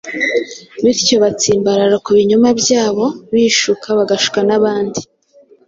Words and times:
bityo 0.83 1.15
batsimbarara 1.23 1.95
ku 2.03 2.09
binyoma 2.17 2.49
byabo, 2.61 3.05
bishuka 3.33 3.87
bagashuka 3.97 4.39
n’abandi. 4.47 4.99